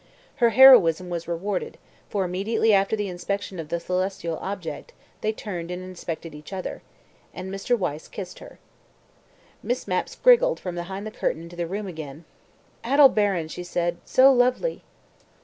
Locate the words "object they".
4.39-5.31